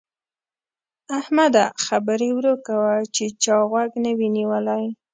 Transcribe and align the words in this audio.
احمده! 1.19 1.65
خبرې 1.85 2.29
ورو 2.37 2.53
کوه 2.67 2.93
چې 3.15 3.25
چا 3.43 3.57
غوږ 3.69 3.91
نه 4.03 4.11
وي 4.17 4.27
نيولی. 4.37 4.85